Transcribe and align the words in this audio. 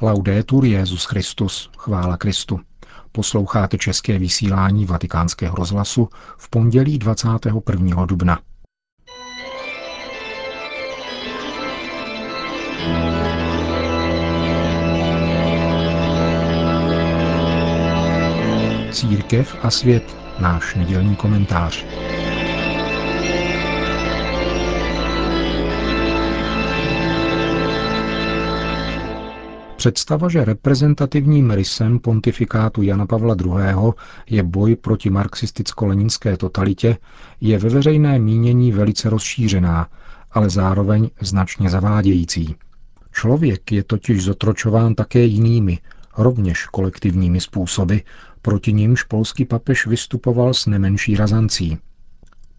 Laudetur 0.00 0.64
Jezus 0.64 1.04
Christus, 1.04 1.70
chvála 1.78 2.16
Kristu. 2.16 2.60
Posloucháte 3.12 3.78
české 3.78 4.18
vysílání 4.18 4.84
Vatikánského 4.84 5.56
rozhlasu 5.56 6.08
v 6.38 6.50
pondělí 6.50 6.98
21. 6.98 8.06
dubna. 8.06 8.38
Církev 18.92 19.56
a 19.62 19.70
svět, 19.70 20.16
náš 20.40 20.74
nedělní 20.74 21.16
komentář. 21.16 21.84
Představa, 29.78 30.28
že 30.28 30.44
reprezentativním 30.44 31.50
rysem 31.50 31.98
pontifikátu 31.98 32.82
Jana 32.82 33.06
Pavla 33.06 33.36
II. 33.44 33.92
je 34.30 34.42
boj 34.42 34.76
proti 34.76 35.10
marxisticko-leninské 35.10 36.36
totalitě, 36.36 36.96
je 37.40 37.58
ve 37.58 37.68
veřejné 37.68 38.18
mínění 38.18 38.72
velice 38.72 39.10
rozšířená, 39.10 39.88
ale 40.30 40.50
zároveň 40.50 41.10
značně 41.20 41.70
zavádějící. 41.70 42.56
Člověk 43.12 43.72
je 43.72 43.82
totiž 43.84 44.24
zotročován 44.24 44.94
také 44.94 45.24
jinými, 45.24 45.78
rovněž 46.16 46.66
kolektivními 46.66 47.40
způsoby, 47.40 47.96
proti 48.42 48.72
nímž 48.72 49.02
polský 49.02 49.44
papež 49.44 49.86
vystupoval 49.86 50.54
s 50.54 50.66
nemenší 50.66 51.16
razancí. 51.16 51.78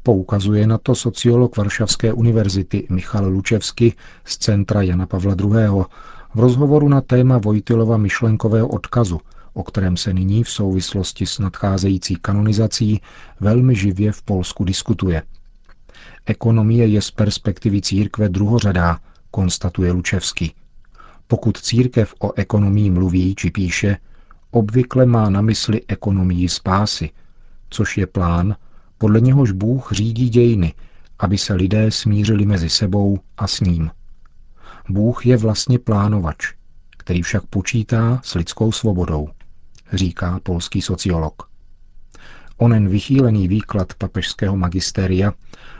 Poukazuje 0.03 0.67
na 0.67 0.77
to 0.77 0.95
sociolog 0.95 1.57
Varšavské 1.57 2.13
univerzity 2.13 2.87
Michal 2.89 3.29
Lučevsky 3.29 3.93
z 4.25 4.37
centra 4.37 4.81
Jana 4.81 5.05
Pavla 5.07 5.35
II 5.39 5.83
v 6.33 6.39
rozhovoru 6.39 6.89
na 6.89 7.01
téma 7.01 7.37
Vojtilova 7.37 7.97
myšlenkového 7.97 8.67
odkazu, 8.67 9.19
o 9.53 9.63
kterém 9.63 9.97
se 9.97 10.13
nyní 10.13 10.43
v 10.43 10.49
souvislosti 10.49 11.25
s 11.25 11.39
nadcházející 11.39 12.15
kanonizací 12.15 13.01
velmi 13.39 13.75
živě 13.75 14.11
v 14.11 14.21
Polsku 14.21 14.63
diskutuje. 14.63 15.23
Ekonomie 16.25 16.87
je 16.87 17.01
z 17.01 17.11
perspektivy 17.11 17.81
církve 17.81 18.29
druhořadá, 18.29 18.99
konstatuje 19.31 19.91
Lučevský. 19.91 20.53
Pokud 21.27 21.57
církev 21.57 22.13
o 22.19 22.33
ekonomii 22.33 22.89
mluví 22.89 23.35
či 23.35 23.51
píše, 23.51 23.97
obvykle 24.51 25.05
má 25.05 25.29
na 25.29 25.41
mysli 25.41 25.81
ekonomii 25.87 26.49
spásy, 26.49 27.09
což 27.69 27.97
je 27.97 28.07
plán, 28.07 28.55
podle 28.97 29.21
něhož 29.21 29.51
Bůh 29.51 29.91
řídí 29.91 30.29
dějiny, 30.29 30.73
aby 31.19 31.37
se 31.37 31.53
lidé 31.53 31.91
smířili 31.91 32.45
mezi 32.45 32.69
sebou 32.69 33.19
a 33.37 33.47
s 33.47 33.59
ním. 33.59 33.91
Bůh 34.89 35.25
je 35.25 35.37
vlastně 35.37 35.79
plánovač, 35.79 36.53
který 36.97 37.21
však 37.21 37.45
počítá 37.45 38.21
s 38.23 38.35
lidskou 38.35 38.71
svobodou, 38.71 39.29
říká 39.93 40.39
polský 40.43 40.81
sociolog. 40.81 41.49
Onen 42.57 42.89
vychýlený 42.89 43.47
výklad 43.47 43.93
papežského 43.93 44.57
magisteria 44.57 45.33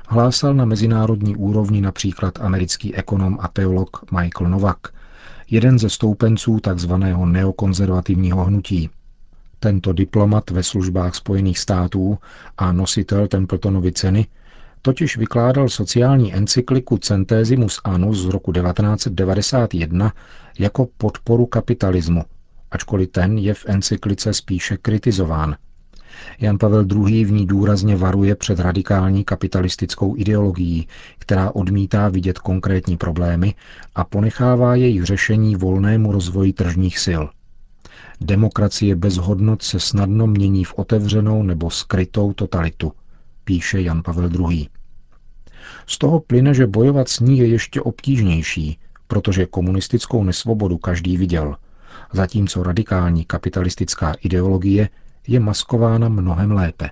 hlásal 0.08 0.54
na 0.54 0.66
mezinárodní 0.66 1.36
úrovni 1.36 1.82
například 1.82 2.40
americký 2.42 2.96
ekonom 2.96 3.38
a 3.42 3.48
teolog 3.48 4.06
Michael 4.12 4.50
Novak, 4.50 4.78
jeden 5.50 5.80
ze 5.80 5.90
stoupenců 5.90 6.60
tzv. 6.60 6.94
neokonzervativního 7.26 8.44
hnutí. 8.44 8.90
Tento 9.60 9.94
diplomat 9.94 10.50
ve 10.50 10.64
službách 10.64 11.16
Spojených 11.16 11.60
států 11.60 12.18
a 12.58 12.72
nositel 12.72 13.28
Templetonovy 13.28 13.92
ceny 13.92 14.28
totiž 14.82 15.18
vykládal 15.18 15.70
sociální 15.70 16.34
encykliku 16.36 16.98
Centesimus 16.98 17.82
Annus 17.84 18.18
z 18.22 18.26
roku 18.26 18.52
1991 18.52 20.14
jako 20.60 20.88
podporu 20.98 21.46
kapitalismu, 21.46 22.24
ačkoliv 22.72 23.10
ten 23.10 23.38
je 23.38 23.54
v 23.54 23.66
encyklice 23.68 24.34
spíše 24.34 24.78
kritizován. 24.78 25.56
Jan 26.40 26.58
Pavel 26.58 26.86
II. 27.08 27.26
v 27.26 27.32
ní 27.32 27.46
důrazně 27.46 27.96
varuje 27.96 28.36
před 28.36 28.60
radikální 28.60 29.24
kapitalistickou 29.24 30.18
ideologií, 30.18 30.88
která 31.20 31.52
odmítá 31.52 32.10
vidět 32.10 32.40
konkrétní 32.40 32.98
problémy 32.98 33.54
a 33.96 34.04
ponechává 34.04 34.76
jejich 34.76 35.04
řešení 35.04 35.56
volnému 35.56 36.12
rozvoji 36.12 36.54
tržních 36.54 37.00
sil. 37.06 37.24
Demokracie 38.22 38.96
bez 38.96 39.18
hodnot 39.18 39.62
se 39.62 39.80
snadno 39.80 40.28
mění 40.28 40.64
v 40.64 40.74
otevřenou 40.74 41.44
nebo 41.44 41.70
skrytou 41.70 42.34
totalitu– 42.34 42.92
píše 43.50 43.82
Jan 43.82 44.02
Pavel 44.04 44.30
II. 44.50 44.70
Z 45.88 45.98
toho 45.98 46.20
plyne, 46.20 46.54
že 46.54 46.68
bojovat 46.68 47.10
s 47.10 47.20
ní 47.20 47.38
je 47.38 47.48
ještě 47.48 47.82
obtížnější, 47.82 48.80
protože 49.08 49.46
komunistickou 49.46 50.24
nesvobodu 50.24 50.78
každý 50.78 51.18
viděl, 51.18 51.56
zatímco 52.14 52.64
radikální 52.64 53.26
kapitalistická 53.26 54.14
ideologie 54.22 54.90
je 55.28 55.40
maskována 55.40 56.10
mnohem 56.10 56.52
lépe. 56.52 56.90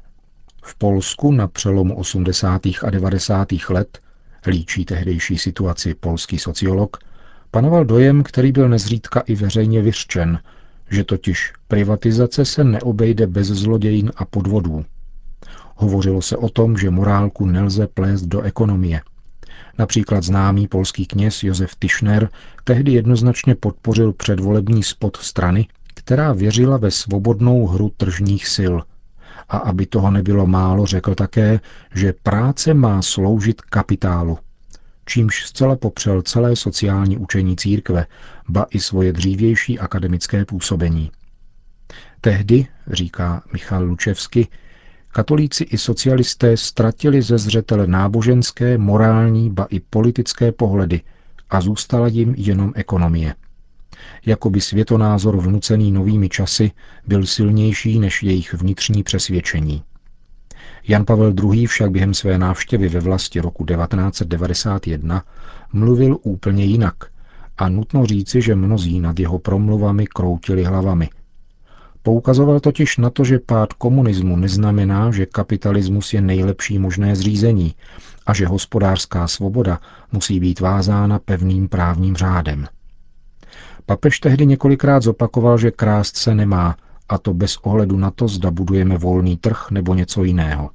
V 0.64 0.76
Polsku 0.76 1.32
na 1.32 1.48
přelomu 1.48 1.98
80. 1.98 2.62
a 2.66 2.90
90. 2.90 3.48
let, 3.70 4.00
líčí 4.48 4.86
tehdejší 4.86 5.38
situaci 5.38 5.94
polský 5.94 6.40
sociolog, 6.40 6.98
panoval 7.52 7.86
dojem, 7.86 8.24
který 8.24 8.52
byl 8.52 8.70
nezřídka 8.70 9.20
i 9.20 9.36
veřejně 9.36 9.82
vyřčen, 9.82 10.40
že 10.90 11.04
totiž 11.04 11.54
privatizace 11.68 12.46
se 12.46 12.64
neobejde 12.64 13.28
bez 13.28 13.48
zlodějin 13.48 14.12
a 14.16 14.26
podvodů. 14.26 14.86
Hovořilo 15.80 16.22
se 16.22 16.38
o 16.38 16.50
tom, 16.50 16.78
že 16.78 16.90
morálku 16.90 17.46
nelze 17.46 17.88
plést 17.88 18.26
do 18.26 18.42
ekonomie. 18.42 19.02
Například 19.78 20.24
známý 20.24 20.68
polský 20.68 21.06
kněz 21.06 21.44
Josef 21.44 21.76
Tischner 21.80 22.30
tehdy 22.64 22.92
jednoznačně 22.92 23.56
podpořil 23.56 24.14
předvolební 24.14 24.84
spot 24.84 25.18
strany, 25.18 25.68
která 25.94 26.34
věřila 26.34 26.78
ve 26.78 26.92
svobodnou 26.92 27.68
hru 27.68 27.92
tržních 27.98 28.48
sil. 28.58 28.76
A 29.50 29.58
aby 29.58 29.86
toho 29.86 30.12
nebylo 30.12 30.48
málo, 30.48 30.86
řekl 30.86 31.16
také, 31.16 31.60
že 31.96 32.14
práce 32.24 32.74
má 32.74 33.02
sloužit 33.02 33.62
kapitálu, 33.62 34.38
čímž 35.06 35.46
zcela 35.46 35.76
popřel 35.76 36.22
celé 36.22 36.56
sociální 36.56 37.18
učení 37.18 37.56
církve, 37.56 38.06
ba 38.50 38.66
i 38.70 38.80
svoje 38.80 39.14
dřívější 39.14 39.80
akademické 39.80 40.46
působení. 40.46 41.12
Tehdy, 42.22 42.68
říká 42.92 43.44
Michal 43.54 43.84
Lučevsky, 43.84 44.48
katolíci 45.18 45.64
i 45.64 45.78
socialisté 45.78 46.58
ztratili 46.58 47.22
ze 47.22 47.38
zřetele 47.38 47.88
náboženské, 47.88 48.78
morální, 48.78 49.50
ba 49.50 49.68
i 49.70 49.80
politické 49.80 50.52
pohledy 50.52 51.02
a 51.50 51.62
zůstala 51.62 52.08
jim 52.08 52.36
jenom 52.38 52.72
ekonomie. 52.76 53.36
Jakoby 54.26 54.62
světonázor 54.62 55.38
vnucený 55.38 55.92
novými 55.92 56.30
časy 56.30 56.72
byl 57.08 57.26
silnější 57.26 58.00
než 58.00 58.24
jejich 58.24 58.54
vnitřní 58.54 59.04
přesvědčení. 59.04 59.84
Jan 60.88 61.06
Pavel 61.06 61.34
II. 61.44 61.66
však 61.66 61.92
během 61.92 62.14
své 62.14 62.38
návštěvy 62.38 62.90
ve 62.90 63.00
vlasti 63.00 63.40
roku 63.40 63.66
1991 63.66 65.24
mluvil 65.74 66.18
úplně 66.24 66.66
jinak 66.66 66.96
a 67.58 67.70
nutno 67.70 68.06
říci, 68.06 68.42
že 68.42 68.56
mnozí 68.56 69.00
nad 69.00 69.20
jeho 69.20 69.40
promluvami 69.40 70.08
kroutili 70.08 70.64
hlavami– 70.64 71.10
Poukazoval 72.04 72.60
totiž 72.60 72.98
na 72.98 73.10
to, 73.10 73.24
že 73.24 73.40
pád 73.40 73.74
komunismu 73.74 74.36
neznamená, 74.36 75.12
že 75.12 75.26
kapitalismus 75.26 76.14
je 76.14 76.22
nejlepší 76.22 76.80
možné 76.80 77.16
zřízení 77.16 77.76
a 78.26 78.34
že 78.34 78.48
hospodářská 78.48 79.28
svoboda 79.28 79.80
musí 80.12 80.40
být 80.40 80.60
vázána 80.60 81.20
pevným 81.20 81.70
právním 81.70 82.16
řádem. 82.16 82.68
Papež 83.86 84.20
tehdy 84.20 84.46
několikrát 84.46 85.04
zopakoval, 85.04 85.58
že 85.58 85.72
krást 85.72 86.18
se 86.18 86.36
nemá, 86.36 86.76
a 87.10 87.18
to 87.18 87.34
bez 87.34 87.58
ohledu 87.58 87.98
na 87.98 88.12
to, 88.12 88.28
zda 88.28 88.52
budujeme 88.52 88.98
volný 88.98 89.38
trh 89.38 89.72
nebo 89.72 89.94
něco 89.96 90.24
jiného. 90.24 90.70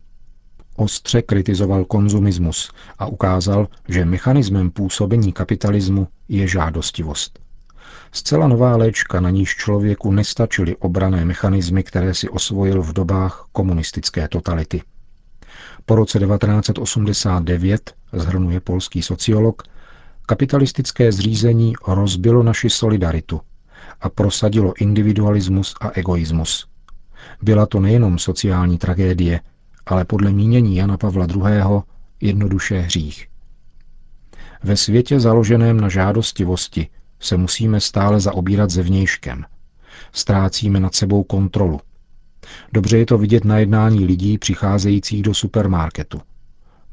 Ostře 0.77 1.23
kritizoval 1.23 1.85
konzumismus 1.85 2.71
a 2.99 3.07
ukázal, 3.07 3.69
že 3.89 4.05
mechanismem 4.05 4.71
působení 4.71 5.33
kapitalismu 5.33 6.09
je 6.29 6.49
žádostivost. 6.49 7.39
Zcela 8.15 8.49
nová 8.49 8.77
léčka, 8.77 9.21
na 9.21 9.31
níž 9.31 9.57
člověku 9.57 10.13
nestačily 10.13 10.77
obrané 10.77 11.25
mechanismy, 11.25 11.83
které 11.83 12.15
si 12.15 12.29
osvojil 12.29 12.83
v 12.83 12.93
dobách 12.93 13.47
komunistické 13.53 14.29
totality. 14.29 14.83
Po 15.87 15.95
roce 15.95 16.19
1989, 16.19 17.95
zhrnuje 18.13 18.61
polský 18.61 19.03
sociolog, 19.03 19.63
kapitalistické 20.27 21.13
zřízení 21.13 21.75
rozbilo 21.87 22.43
naši 22.43 22.71
solidaritu 22.71 23.41
a 24.01 24.09
prosadilo 24.09 24.75
individualismus 24.79 25.75
a 25.81 25.91
egoismus. 25.91 26.69
Byla 27.43 27.67
to 27.67 27.81
nejenom 27.81 28.19
sociální 28.19 28.79
tragédie, 28.79 29.41
ale 29.87 30.05
podle 30.05 30.33
mínění 30.33 30.77
Jana 30.77 30.97
Pavla 30.97 31.27
II. 31.27 31.83
jednoduše 32.21 32.79
hřích. 32.79 33.29
Ve 34.63 34.77
světě 34.77 35.21
založeném 35.21 35.81
na 35.81 35.89
žádostivosti 35.89 36.89
se 37.23 37.37
musíme 37.37 37.81
stále 37.81 38.21
zaobírat 38.21 38.71
zevnějškem. 38.71 39.45
Ztrácíme 40.13 40.81
nad 40.81 40.95
sebou 40.95 41.23
kontrolu. 41.23 41.81
Dobře 42.73 42.99
je 42.99 43.07
to 43.07 43.19
vidět 43.19 43.45
na 43.45 43.59
jednání 43.59 44.05
lidí 44.05 44.39
přicházejících 44.39 45.23
do 45.23 45.35
supermarketu. 45.35 46.21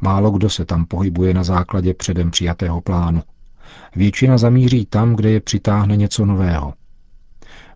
Málo 0.02 0.32
kdo 0.32 0.50
se 0.50 0.66
tam 0.66 0.86
pohybuje 0.86 1.34
na 1.34 1.44
základě 1.44 1.94
předem 1.94 2.32
přijatého 2.32 2.82
plánu. 2.82 3.24
Většina 3.96 4.38
zamíří 4.38 4.86
tam, 4.86 5.16
kde 5.16 5.32
je 5.32 5.40
přitáhne 5.40 5.98
něco 5.98 6.26
nového. 6.26 6.74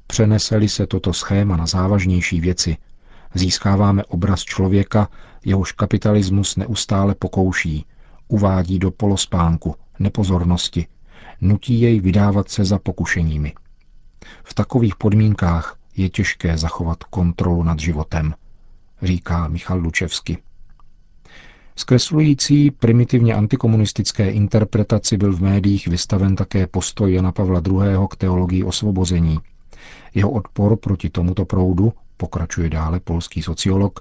Přeneseli 0.07 0.69
se 0.69 0.87
toto 0.87 1.13
schéma 1.13 1.57
na 1.57 1.65
závažnější 1.65 2.41
věci, 2.41 2.77
získáváme 3.33 4.03
obraz 4.03 4.39
člověka, 4.39 5.07
jehož 5.45 5.71
kapitalismus 5.71 6.55
neustále 6.55 7.15
pokouší, 7.15 7.85
uvádí 8.27 8.79
do 8.79 8.91
polospánku, 8.91 9.75
nepozornosti, 9.99 10.87
nutí 11.41 11.81
jej 11.81 11.99
vydávat 11.99 12.49
se 12.49 12.65
za 12.65 12.79
pokušeními. 12.79 13.53
V 14.43 14.53
takových 14.53 14.95
podmínkách 14.95 15.77
je 15.95 16.09
těžké 16.09 16.57
zachovat 16.57 17.03
kontrolu 17.03 17.63
nad 17.63 17.79
životem, 17.79 18.33
říká 19.01 19.47
Michal 19.47 19.79
Lučevsky. 19.79 20.37
Zkreslující 21.75 22.71
primitivně 22.71 23.35
antikomunistické 23.35 24.31
interpretaci 24.31 25.17
byl 25.17 25.33
v 25.33 25.41
médiích 25.41 25.87
vystaven 25.87 26.35
také 26.35 26.67
postoj 26.67 27.13
Jana 27.13 27.31
Pavla 27.31 27.61
II. 27.67 28.07
k 28.09 28.15
teologii 28.15 28.63
osvobození. 28.63 29.39
Jeho 30.13 30.31
odpor 30.31 30.77
proti 30.77 31.09
tomuto 31.09 31.45
proudu, 31.45 31.93
pokračuje 32.17 32.69
dále 32.69 32.99
polský 32.99 33.41
sociolog, 33.41 33.99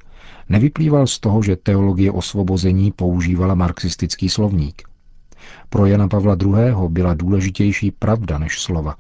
nevyplýval 0.49 1.07
z 1.07 1.19
toho, 1.19 1.43
že 1.43 1.57
teologie 1.57 2.11
osvobození 2.11 2.93
používala 2.93 3.55
marxistický 3.55 4.29
slovník. 4.29 4.92
Pro 5.69 5.87
Jana 5.87 6.09
Pavla 6.09 6.37
II. 6.43 6.53
byla 6.89 7.15
důležitější 7.15 7.91
pravda 7.91 8.39
než 8.39 8.61
slova. 8.61 8.97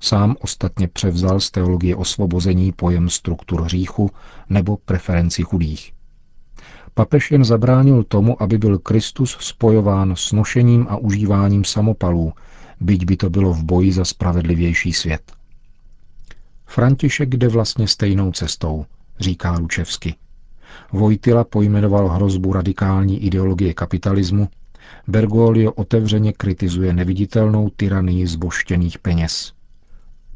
Sám 0.00 0.36
ostatně 0.40 0.88
převzal 0.88 1.40
z 1.40 1.50
teologie 1.50 1.96
osvobození 1.96 2.72
pojem 2.72 3.08
struktur 3.10 3.62
hříchu 3.62 4.10
nebo 4.50 4.76
preferenci 4.76 5.42
chudých. 5.42 5.92
Papež 6.94 7.30
jen 7.30 7.44
zabránil 7.44 8.04
tomu, 8.04 8.42
aby 8.42 8.58
byl 8.58 8.78
Kristus 8.78 9.36
spojován 9.40 10.16
s 10.16 10.32
nošením 10.32 10.86
a 10.90 10.96
užíváním 10.96 11.64
samopalů, 11.64 12.32
byť 12.80 13.04
by 13.04 13.16
to 13.16 13.30
bylo 13.30 13.52
v 13.52 13.64
boji 13.64 13.92
za 13.92 14.04
spravedlivější 14.04 14.92
svět. 14.92 15.32
František 16.66 17.28
jde 17.36 17.48
vlastně 17.48 17.88
stejnou 17.88 18.32
cestou, 18.32 18.86
říká 19.20 19.58
Lučevsky. 19.58 20.14
Vojtila 20.92 21.44
pojmenoval 21.44 22.08
hrozbu 22.08 22.52
radikální 22.52 23.24
ideologie 23.24 23.74
kapitalismu, 23.74 24.48
Bergoglio 25.08 25.72
otevřeně 25.72 26.32
kritizuje 26.32 26.92
neviditelnou 26.92 27.70
tyranii 27.76 28.26
zboštěných 28.26 28.98
peněz. 28.98 29.52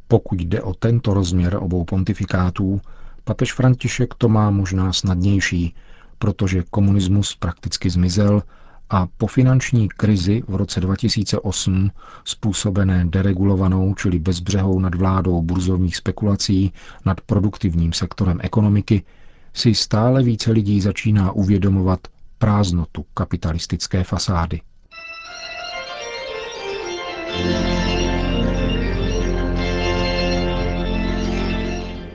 Pokud 0.09 0.41
jde 0.41 0.63
o 0.63 0.75
tento 0.75 1.15
rozměr 1.15 1.57
obou 1.61 1.85
pontifikátů, 1.85 2.81
papež 3.25 3.53
František 3.53 4.15
to 4.15 4.29
má 4.29 4.51
možná 4.51 4.93
snadnější, 4.93 5.75
protože 6.19 6.65
komunismus 6.71 7.37
prakticky 7.37 7.91
zmizel 7.91 8.43
a 8.91 9.07
po 9.17 9.27
finanční 9.27 9.89
krizi 9.89 10.43
v 10.49 10.55
roce 10.55 10.81
2008, 10.81 11.91
způsobené 12.25 13.05
deregulovanou, 13.05 13.95
čili 13.95 14.19
bezbřehou 14.19 14.81
nadvládou 14.81 15.43
burzovních 15.43 15.97
spekulací 15.97 16.73
nad 17.05 17.21
produktivním 17.21 17.93
sektorem 17.93 18.39
ekonomiky, 18.43 19.03
si 19.55 19.75
stále 19.75 20.23
více 20.23 20.53
lidí 20.53 20.81
začíná 20.81 21.33
uvědomovat 21.33 22.01
prázdnotu 22.45 23.07
kapitalistické 23.15 24.05
fasády. 24.05 24.61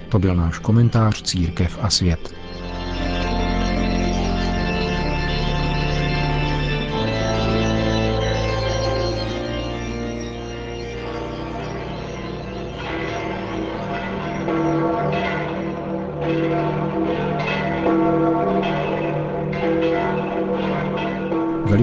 To 0.09 0.19
byl 0.19 0.35
náš 0.35 0.59
komentář 0.59 1.21
Církev 1.21 1.77
a 1.81 1.89
svět. 1.89 2.33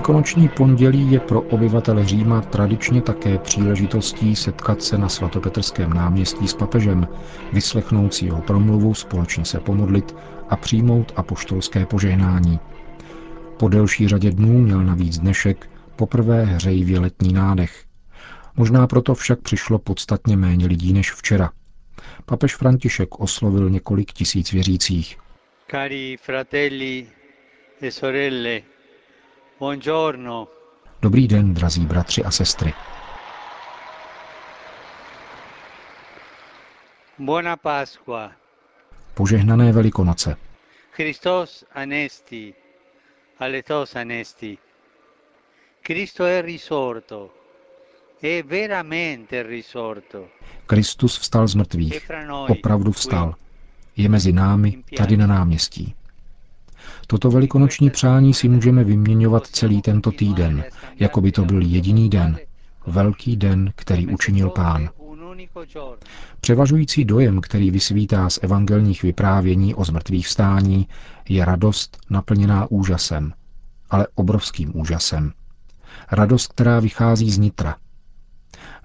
Velikonoční 0.06 0.48
pondělí 0.48 1.12
je 1.12 1.20
pro 1.20 1.40
obyvatele 1.42 2.04
Říma 2.04 2.40
tradičně 2.40 3.02
také 3.02 3.38
příležitostí 3.38 4.36
setkat 4.36 4.82
se 4.82 4.98
na 4.98 5.08
svatopetrském 5.08 5.92
náměstí 5.92 6.48
s 6.48 6.54
papežem, 6.54 7.08
vyslechnout 7.52 8.14
si 8.14 8.24
jeho 8.24 8.42
promluvu, 8.42 8.94
společně 8.94 9.44
se 9.44 9.60
pomodlit 9.60 10.16
a 10.48 10.56
přijmout 10.56 11.12
apoštolské 11.16 11.86
požehnání. 11.86 12.60
Po 13.58 13.68
delší 13.68 14.08
řadě 14.08 14.30
dnů 14.30 14.60
měl 14.60 14.84
navíc 14.84 15.18
dnešek 15.18 15.70
poprvé 15.96 16.44
hřejivě 16.44 16.98
letní 17.00 17.32
nádech. 17.32 17.84
Možná 18.56 18.86
proto 18.86 19.14
však 19.14 19.40
přišlo 19.40 19.78
podstatně 19.78 20.36
méně 20.36 20.66
lidí 20.66 20.92
než 20.92 21.12
včera. 21.12 21.50
Papež 22.26 22.56
František 22.56 23.20
oslovil 23.20 23.70
několik 23.70 24.12
tisíc 24.12 24.52
věřících. 24.52 25.16
Cari 25.70 26.16
fratelli 26.22 27.06
e 27.82 27.90
sorelle, 27.90 28.75
Buongiorno. 29.58 30.48
Dobrý 31.02 31.28
den, 31.28 31.54
drazí 31.54 31.86
bratři 31.86 32.24
a 32.24 32.30
sestry. 32.30 32.74
Buona 37.18 37.56
Pasqua. 37.56 38.32
Požehnané 39.14 39.72
Velikonoce. 39.72 40.36
Christos 40.90 41.64
anesti, 41.72 42.54
aletos 43.38 43.96
anesti. 43.96 44.58
Cristo 45.82 46.24
è 46.24 46.42
risorto. 46.42 47.30
È 48.20 48.42
veramente 48.42 49.42
risorto. 49.42 50.28
Kristus 50.66 51.18
vstal 51.18 51.48
z 51.48 51.54
mrtvých. 51.54 52.10
Opravdu 52.48 52.92
vstal. 52.92 53.34
Je 53.96 54.08
mezi 54.08 54.32
námi, 54.32 54.84
tady 54.96 55.16
na 55.16 55.26
náměstí. 55.26 55.94
Toto 57.06 57.30
velikonoční 57.30 57.90
přání 57.90 58.34
si 58.34 58.48
můžeme 58.48 58.84
vyměňovat 58.84 59.46
celý 59.46 59.82
tento 59.82 60.12
týden, 60.12 60.64
jako 60.98 61.20
by 61.20 61.32
to 61.32 61.44
byl 61.44 61.62
jediný 61.62 62.10
den, 62.10 62.38
velký 62.86 63.36
den, 63.36 63.72
který 63.76 64.06
učinil 64.06 64.50
pán. 64.50 64.88
Převažující 66.40 67.04
dojem, 67.04 67.40
který 67.40 67.70
vysvítá 67.70 68.30
z 68.30 68.38
evangelních 68.42 69.02
vyprávění 69.02 69.74
o 69.74 69.84
zmrtvých 69.84 70.26
vstání, 70.26 70.88
je 71.28 71.44
radost 71.44 71.98
naplněná 72.10 72.70
úžasem, 72.70 73.32
ale 73.90 74.06
obrovským 74.14 74.76
úžasem. 74.76 75.32
Radost, 76.12 76.46
která 76.46 76.80
vychází 76.80 77.30
z 77.30 77.38
nitra. 77.38 77.76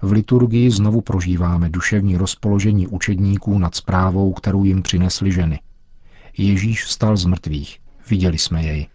V 0.02 0.12
liturgii 0.12 0.70
znovu 0.70 1.00
prožíváme 1.00 1.70
duševní 1.70 2.16
rozpoložení 2.16 2.86
učedníků 2.86 3.58
nad 3.58 3.74
zprávou, 3.74 4.32
kterou 4.32 4.64
jim 4.64 4.82
přinesly 4.82 5.32
ženy. 5.32 5.60
Ježíš 6.38 6.84
vstal 6.84 7.16
z 7.16 7.24
mrtvých. 7.24 7.81
Viděli 8.10 8.38
jsme 8.38 8.62
jej. 8.62 8.88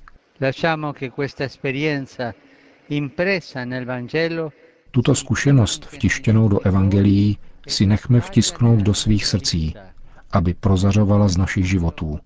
Tuto 4.91 5.15
zkušenost 5.15 5.85
vtištěnou 5.85 6.49
do 6.49 6.59
evangelií 6.59 7.37
si 7.67 7.85
nechme 7.85 8.21
vtisknout 8.21 8.79
do 8.79 8.93
svých 8.93 9.25
srdcí, 9.25 9.75
aby 10.31 10.53
prozařovala 10.53 11.27
z 11.27 11.37
našich 11.37 11.69
životů. 11.69 12.19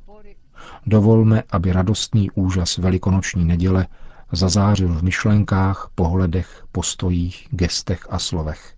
Dovolme, 0.86 1.44
aby 1.50 1.72
radostný 1.72 2.32
úžas 2.32 2.78
velikonoční 2.78 3.46
neděle 3.46 3.88
zazářil 4.32 4.88
v 4.88 5.04
myšlenkách, 5.04 5.90
pohledech, 5.96 6.64
postojích, 6.72 7.48
gestech 7.52 8.08
a 8.10 8.20
slovech. 8.20 8.76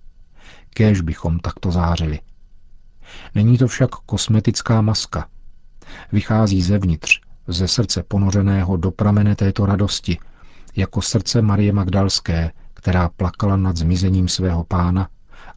Kéž 0.69 1.01
bychom 1.01 1.39
takto 1.39 1.71
zářili. 1.71 2.19
Není 3.35 3.57
to 3.57 3.67
však 3.67 3.89
kosmetická 3.89 4.81
maska. 4.81 5.27
Vychází 6.11 6.61
zevnitř 6.61 7.21
ze 7.47 7.67
srdce 7.67 8.03
ponořeného 8.03 8.77
do 8.77 8.91
pramene 8.91 9.35
této 9.35 9.65
radosti, 9.65 10.17
jako 10.75 11.01
srdce 11.01 11.41
Marie 11.41 11.73
Magdalské, 11.73 12.51
která 12.73 13.09
plakala 13.09 13.57
nad 13.57 13.77
zmizením 13.77 14.27
svého 14.27 14.63
pána 14.63 15.09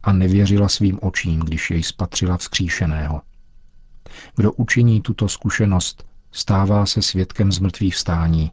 a 0.03 0.13
nevěřila 0.13 0.67
svým 0.67 0.99
očím, 1.01 1.39
když 1.39 1.71
jej 1.71 1.83
spatřila 1.83 2.37
vzkříšeného. 2.37 3.21
Kdo 4.35 4.51
učiní 4.53 5.01
tuto 5.01 5.27
zkušenost, 5.29 6.05
stává 6.31 6.85
se 6.85 7.01
svědkem 7.01 7.51
zmrtvých 7.51 7.95
vstání, 7.95 8.51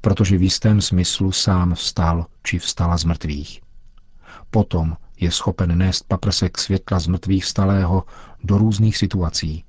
protože 0.00 0.38
v 0.38 0.42
jistém 0.42 0.80
smyslu 0.80 1.32
sám 1.32 1.74
vstal 1.74 2.26
či 2.42 2.58
vstala 2.58 2.96
z 2.96 3.04
mrtvých. 3.04 3.60
Potom 4.50 4.96
je 5.20 5.30
schopen 5.30 5.78
nést 5.78 6.04
paprsek 6.08 6.58
světla 6.58 6.98
z 6.98 7.06
mrtvých 7.06 7.44
vstalého 7.44 8.04
do 8.44 8.58
různých 8.58 8.96
situací, 8.96 9.64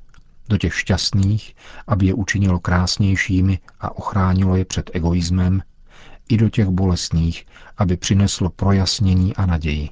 do 0.51 0.57
těch 0.57 0.75
šťastných, 0.75 1.55
aby 1.87 2.05
je 2.05 2.13
učinilo 2.13 2.59
krásnějšími 2.59 3.59
a 3.79 3.95
ochránilo 3.97 4.55
je 4.55 4.65
před 4.65 4.91
egoismem, 4.93 5.61
i 6.29 6.37
do 6.37 6.49
těch 6.49 6.67
bolestných, 6.67 7.45
aby 7.77 7.97
přineslo 7.97 8.49
projasnění 8.49 9.35
a 9.35 9.45
naději. 9.45 9.89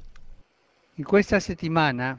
In 0.96 1.04
questa 1.04 1.40
settimana 1.40 2.18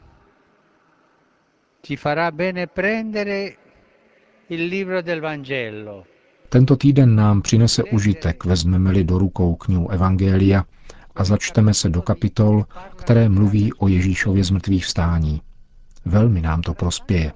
ci 1.82 1.96
farà 1.96 2.32
bene 2.32 2.68
prendere 2.68 3.50
il 4.50 4.62
libro 4.70 5.02
del 5.02 5.22
Vangelo. 5.22 6.04
Tento 6.50 6.76
týden 6.76 7.16
nám 7.16 7.42
přinese 7.42 7.84
užitek, 7.84 8.46
vezmeme-li 8.46 9.04
do 9.04 9.18
rukou 9.18 9.56
knihu 9.56 9.90
Evangelia 9.92 10.64
a 11.16 11.24
začteme 11.24 11.74
se 11.74 11.90
do 11.90 12.02
kapitol, 12.02 12.66
které 12.96 13.30
mluví 13.30 13.74
o 13.74 13.88
Ježíšově 13.88 14.44
zmrtvých 14.44 14.86
vstání. 14.86 15.42
Velmi 16.06 16.42
nám 16.42 16.62
to 16.62 16.74
prospěje. 16.74 17.32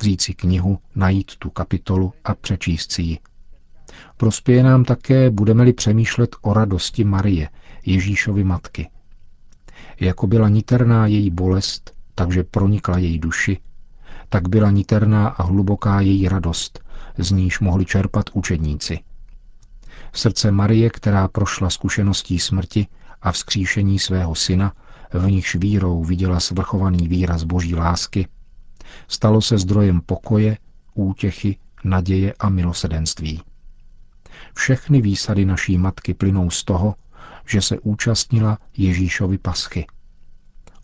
Vzít 0.00 0.20
si 0.20 0.34
knihu, 0.34 0.78
najít 0.94 1.36
tu 1.36 1.50
kapitolu 1.50 2.12
a 2.24 2.34
přečíst 2.34 2.92
si 2.92 3.02
ji. 3.02 3.18
Prospěje 4.16 4.62
nám 4.62 4.84
také, 4.84 5.30
budeme-li 5.30 5.72
přemýšlet 5.72 6.36
o 6.42 6.52
radosti 6.52 7.04
Marie, 7.04 7.48
Ježíšovi 7.86 8.44
matky. 8.44 8.90
Jako 10.00 10.26
byla 10.26 10.48
niterná 10.48 11.06
její 11.06 11.30
bolest, 11.30 11.94
takže 12.14 12.44
pronikla 12.44 12.98
její 12.98 13.18
duši, 13.18 13.58
tak 14.28 14.48
byla 14.48 14.70
niterná 14.70 15.28
a 15.28 15.42
hluboká 15.42 16.00
její 16.00 16.28
radost, 16.28 16.80
z 17.18 17.30
níž 17.30 17.60
mohli 17.60 17.84
čerpat 17.84 18.24
učedníci. 18.32 18.98
Srdce 20.12 20.50
Marie, 20.50 20.90
která 20.90 21.28
prošla 21.28 21.70
zkušeností 21.70 22.38
smrti 22.38 22.86
a 23.22 23.32
vzkříšení 23.32 23.98
svého 23.98 24.34
syna, 24.34 24.72
v 25.12 25.30
nichž 25.30 25.54
vírou 25.54 26.04
viděla 26.04 26.40
svrchovaný 26.40 27.08
výraz 27.08 27.44
boží 27.44 27.74
lásky, 27.74 28.28
stalo 29.08 29.40
se 29.40 29.58
zdrojem 29.58 30.00
pokoje, 30.00 30.58
útěchy, 30.94 31.58
naděje 31.84 32.34
a 32.38 32.48
milosedenství. 32.48 33.42
Všechny 34.54 35.00
výsady 35.00 35.44
naší 35.44 35.78
matky 35.78 36.14
plynou 36.14 36.50
z 36.50 36.64
toho, 36.64 36.94
že 37.46 37.62
se 37.62 37.78
účastnila 37.78 38.58
Ježíšovi 38.76 39.38
paschy. 39.38 39.86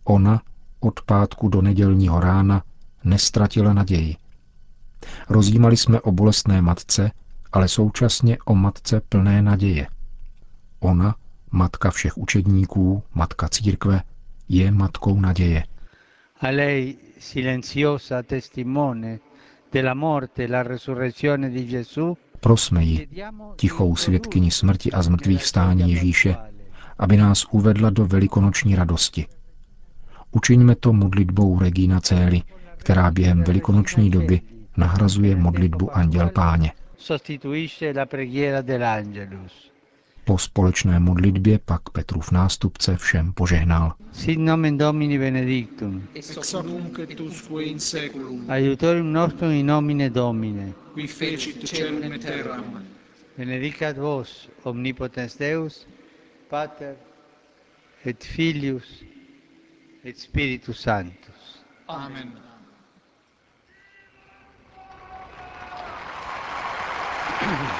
Ona 0.04 0.42
od 0.80 1.00
pátku 1.00 1.48
do 1.48 1.62
nedělního 1.62 2.20
rána 2.20 2.62
nestratila 3.04 3.72
naději. 3.72 4.16
Rozjímali 5.28 5.76
jsme 5.76 6.00
o 6.00 6.12
bolestné 6.12 6.62
matce, 6.62 7.10
ale 7.52 7.68
současně 7.68 8.38
o 8.44 8.54
matce 8.54 9.00
plné 9.08 9.42
naděje. 9.42 9.86
Ona, 10.80 11.14
matka 11.50 11.90
všech 11.90 12.18
učedníků, 12.18 13.02
matka 13.14 13.48
církve, 13.48 14.02
je 14.48 14.70
matkou 14.70 15.20
naděje. 15.20 15.64
A 16.42 16.50
lei, 16.50 16.98
silenziosa 17.18 18.22
testimone 18.22 19.20
della 19.70 19.94
morte 19.94 20.44
e 20.44 20.46
la 20.48 20.62
resurrezione 20.62 21.50
di 21.50 21.66
Gesù, 21.66 22.16
Prosme 22.40 22.82
ji, 22.82 23.08
tichou 23.56 23.96
svědkyni 23.96 24.50
smrti 24.50 24.92
a 24.92 25.02
zmrtvých 25.02 25.42
vstání 25.42 25.92
Ježíše, 25.92 26.36
aby 26.98 27.16
nás 27.16 27.46
uvedla 27.50 27.90
do 27.90 28.06
velikonoční 28.06 28.76
radosti. 28.76 29.26
Učiňme 30.30 30.74
to 30.74 30.92
modlitbou 30.92 31.58
Regina 31.58 32.00
Cély, 32.00 32.42
která 32.76 33.10
během 33.10 33.42
velikonoční 33.44 34.10
doby 34.10 34.40
nahrazuje 34.76 35.36
modlitbu 35.36 35.96
Anděl 35.96 36.28
Páně. 36.28 36.72
Po 40.30 40.38
společné 40.38 41.00
modlitbě 41.00 41.58
pak 41.58 41.90
Petrův 41.90 42.30
nástupce 42.30 42.96
všem 42.96 43.32
požehnal. 43.32 43.94
Sit 44.12 44.38
nomen 44.38 44.78
Domini 44.78 45.18
benedictum. 45.18 46.02
Ex 46.14 46.52
nunc 46.52 46.98
et 46.98 47.20
usque 47.20 47.62
in 47.62 47.80
seculum. 47.80 48.50
Aiutorium 48.50 49.12
nostrum 49.12 49.50
in 49.50 49.66
nomine 49.66 50.10
Domine. 50.10 50.72
Qui 50.94 51.06
fecit 51.06 51.68
celum 51.68 52.12
et 52.12 52.22
terram. 52.22 52.84
Benedicat 53.38 53.96
vos, 53.96 54.48
omnipotens 54.62 55.36
Deus, 55.36 55.86
Pater 56.48 56.94
et 58.06 58.24
Filius 58.24 59.02
et 60.04 60.18
Spiritus 60.18 60.80
Sanctus. 60.80 61.64
Amen. 61.88 62.32
Regina 67.40 67.74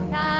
감사합니다. 0.00 0.39